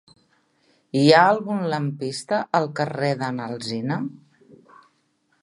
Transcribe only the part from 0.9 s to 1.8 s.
Hi ha algun